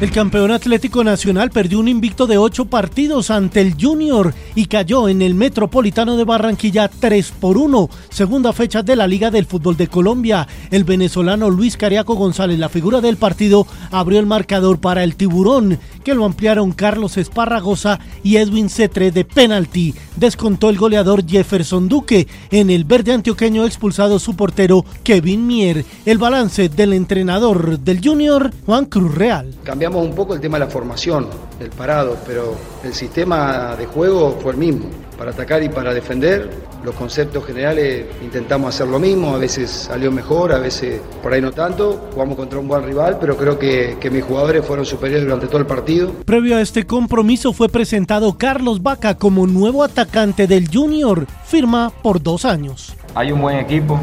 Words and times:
El 0.00 0.12
campeón 0.12 0.52
Atlético 0.52 1.02
Nacional 1.02 1.50
perdió 1.50 1.80
un 1.80 1.88
invicto 1.88 2.28
de 2.28 2.38
ocho 2.38 2.66
partidos 2.66 3.32
ante 3.32 3.60
el 3.60 3.74
Junior 3.74 4.32
y 4.54 4.66
cayó 4.66 5.08
en 5.08 5.22
el 5.22 5.34
Metropolitano 5.34 6.16
de 6.16 6.22
Barranquilla 6.22 6.86
3 6.86 7.32
por 7.40 7.58
1, 7.58 7.90
segunda 8.08 8.52
fecha 8.52 8.84
de 8.84 8.94
la 8.94 9.08
Liga 9.08 9.32
del 9.32 9.46
Fútbol 9.46 9.76
de 9.76 9.88
Colombia. 9.88 10.46
El 10.70 10.84
venezolano 10.84 11.50
Luis 11.50 11.76
Cariaco 11.76 12.14
González, 12.14 12.60
la 12.60 12.68
figura 12.68 13.00
del 13.00 13.16
partido, 13.16 13.66
abrió 13.90 14.20
el 14.20 14.26
marcador 14.26 14.78
para 14.78 15.02
el 15.02 15.16
Tiburón, 15.16 15.80
que 16.04 16.14
lo 16.14 16.24
ampliaron 16.24 16.70
Carlos 16.70 17.16
Esparragosa 17.16 17.98
y 18.22 18.36
Edwin 18.36 18.70
Cetre 18.70 19.10
de 19.10 19.24
penalti. 19.24 19.96
Descontó 20.14 20.70
el 20.70 20.78
goleador 20.78 21.26
Jefferson 21.26 21.88
Duque. 21.88 22.28
En 22.52 22.70
el 22.70 22.84
verde 22.84 23.14
antioqueño 23.14 23.66
expulsado 23.66 24.20
su 24.20 24.36
portero 24.36 24.84
Kevin 25.02 25.44
Mier. 25.44 25.84
El 26.06 26.18
balance 26.18 26.68
del 26.68 26.92
entrenador 26.92 27.80
del 27.80 28.00
Junior, 28.00 28.52
Juan 28.64 28.84
Cruz 28.84 29.12
Real 29.12 29.56
cambiamos 29.88 30.10
un 30.10 30.14
poco 30.14 30.34
el 30.34 30.40
tema 30.40 30.58
de 30.58 30.66
la 30.66 30.70
formación, 30.70 31.28
del 31.58 31.70
parado, 31.70 32.18
pero 32.26 32.54
el 32.84 32.92
sistema 32.92 33.74
de 33.74 33.86
juego 33.86 34.38
fue 34.38 34.52
el 34.52 34.58
mismo. 34.58 34.84
Para 35.16 35.30
atacar 35.30 35.62
y 35.62 35.70
para 35.70 35.94
defender, 35.94 36.50
los 36.84 36.94
conceptos 36.94 37.46
generales 37.46 38.04
intentamos 38.22 38.74
hacer 38.74 38.86
lo 38.86 38.98
mismo, 38.98 39.34
a 39.34 39.38
veces 39.38 39.70
salió 39.70 40.12
mejor, 40.12 40.52
a 40.52 40.58
veces 40.58 41.00
por 41.22 41.32
ahí 41.32 41.40
no 41.40 41.52
tanto. 41.52 42.10
Jugamos 42.12 42.36
contra 42.36 42.58
un 42.58 42.68
buen 42.68 42.84
rival, 42.84 43.16
pero 43.18 43.34
creo 43.38 43.58
que, 43.58 43.96
que 43.98 44.10
mis 44.10 44.22
jugadores 44.22 44.62
fueron 44.62 44.84
superiores 44.84 45.24
durante 45.24 45.46
todo 45.46 45.58
el 45.58 45.66
partido. 45.66 46.12
Previo 46.26 46.58
a 46.58 46.60
este 46.60 46.86
compromiso 46.86 47.54
fue 47.54 47.70
presentado 47.70 48.36
Carlos 48.36 48.82
Vaca 48.82 49.16
como 49.16 49.46
nuevo 49.46 49.82
atacante 49.82 50.46
del 50.46 50.68
Junior, 50.70 51.26
firma 51.46 51.90
por 52.02 52.22
dos 52.22 52.44
años. 52.44 52.94
Hay 53.14 53.32
un 53.32 53.40
buen 53.40 53.56
equipo, 53.56 53.98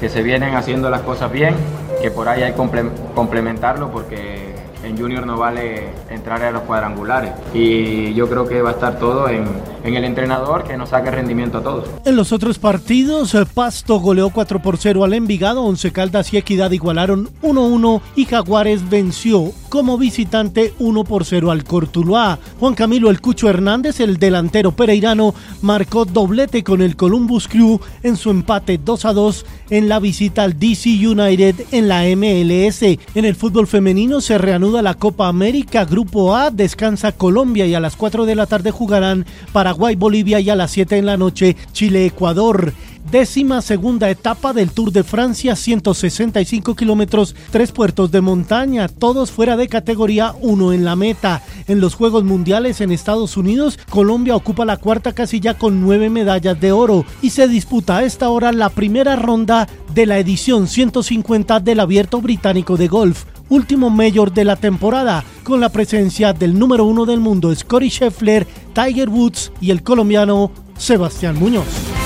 que 0.00 0.08
se 0.08 0.22
vienen 0.22 0.54
haciendo 0.54 0.88
las 0.88 1.02
cosas 1.02 1.30
bien, 1.30 1.54
que 2.00 2.10
por 2.10 2.26
ahí 2.26 2.42
hay 2.42 2.52
que 2.52 2.88
complementarlo 3.14 3.90
porque 3.90 4.55
en 4.86 4.96
Junior 4.96 5.26
no 5.26 5.36
vale 5.36 5.88
entrar 6.10 6.42
a 6.42 6.50
los 6.50 6.62
cuadrangulares. 6.62 7.32
Y 7.52 8.14
yo 8.14 8.28
creo 8.28 8.46
que 8.46 8.62
va 8.62 8.70
a 8.70 8.72
estar 8.72 8.98
todo 8.98 9.28
en, 9.28 9.46
el 9.84 10.04
entrenador 10.04 10.64
que 10.64 10.76
nos 10.76 10.90
saque 10.90 11.10
rendimiento 11.10 11.58
a 11.58 11.62
todos. 11.62 11.88
En 12.04 12.16
los 12.16 12.32
otros 12.32 12.58
partidos, 12.58 13.34
eh, 13.34 13.44
Pasto 13.52 14.00
goleó 14.00 14.30
4 14.30 14.60
por 14.60 14.78
0 14.78 15.04
al 15.04 15.14
Envigado, 15.14 15.62
Once 15.62 15.92
Caldas 15.92 16.32
y 16.32 16.38
Equidad 16.38 16.70
igualaron 16.72 17.30
1-1 17.42 18.00
y 18.16 18.24
Jaguares 18.24 18.88
venció 18.88 19.52
como 19.68 19.98
visitante 19.98 20.74
1 20.78 21.04
por 21.04 21.24
0 21.24 21.50
al 21.50 21.64
Cortuluá. 21.64 22.38
Juan 22.58 22.74
Camilo 22.74 23.10
El 23.10 23.20
Cucho 23.20 23.48
Hernández, 23.48 24.00
el 24.00 24.18
delantero 24.18 24.72
pereirano, 24.72 25.34
marcó 25.62 26.04
doblete 26.04 26.62
con 26.64 26.82
el 26.82 26.96
Columbus 26.96 27.48
Crew 27.48 27.80
en 28.02 28.16
su 28.16 28.30
empate 28.30 28.78
2 28.78 29.04
a 29.04 29.12
2 29.12 29.46
en 29.70 29.88
la 29.88 29.98
visita 29.98 30.42
al 30.42 30.58
DC 30.58 30.88
United 31.06 31.54
en 31.72 31.88
la 31.88 32.02
MLS. 32.16 32.82
En 32.82 33.24
el 33.24 33.34
fútbol 33.34 33.66
femenino 33.66 34.20
se 34.20 34.38
reanuda 34.38 34.82
la 34.82 34.94
Copa 34.94 35.28
América 35.28 35.84
Grupo 35.84 36.34
A, 36.34 36.50
descansa 36.50 37.12
Colombia 37.12 37.66
y 37.66 37.74
a 37.74 37.80
las 37.80 37.96
4 37.96 38.26
de 38.26 38.34
la 38.34 38.46
tarde 38.46 38.70
jugarán 38.70 39.26
Paraguay, 39.52 39.96
Bolivia 39.96 40.40
y 40.40 40.50
a 40.50 40.56
las 40.56 40.70
7 40.70 40.96
en 40.96 41.06
la 41.06 41.16
noche 41.16 41.56
Chile, 41.72 42.06
Ecuador 42.06 42.72
décima 43.10 43.62
segunda 43.62 44.10
etapa 44.10 44.52
del 44.52 44.70
Tour 44.70 44.92
de 44.92 45.04
Francia, 45.04 45.56
165 45.56 46.74
kilómetros, 46.74 47.34
tres 47.50 47.72
puertos 47.72 48.10
de 48.10 48.20
montaña, 48.20 48.88
todos 48.88 49.30
fuera 49.30 49.56
de 49.56 49.68
categoría 49.68 50.34
1 50.40 50.72
en 50.72 50.84
la 50.84 50.96
meta. 50.96 51.42
En 51.68 51.80
los 51.80 51.94
Juegos 51.94 52.24
Mundiales 52.24 52.80
en 52.80 52.92
Estados 52.92 53.36
Unidos, 53.36 53.78
Colombia 53.90 54.36
ocupa 54.36 54.64
la 54.64 54.76
cuarta 54.76 55.12
casilla 55.12 55.54
con 55.54 55.80
nueve 55.80 56.10
medallas 56.10 56.60
de 56.60 56.72
oro 56.72 57.04
y 57.22 57.30
se 57.30 57.48
disputa 57.48 57.98
a 57.98 58.04
esta 58.04 58.28
hora 58.28 58.52
la 58.52 58.70
primera 58.70 59.16
ronda 59.16 59.68
de 59.94 60.06
la 60.06 60.18
edición 60.18 60.68
150 60.68 61.60
del 61.60 61.80
Abierto 61.80 62.20
Británico 62.20 62.76
de 62.76 62.88
Golf 62.88 63.24
último 63.48 63.90
mayor 63.90 64.32
de 64.32 64.44
la 64.44 64.56
temporada, 64.56 65.24
con 65.44 65.60
la 65.60 65.68
presencia 65.68 66.32
del 66.32 66.58
número 66.58 66.84
uno 66.84 67.04
del 67.04 67.20
mundo 67.20 67.54
Scotty 67.54 67.88
Scheffler, 67.88 68.46
Tiger 68.74 69.08
Woods 69.08 69.52
y 69.60 69.70
el 69.70 69.82
colombiano 69.82 70.50
Sebastián 70.76 71.36
Muñoz. 71.38 72.05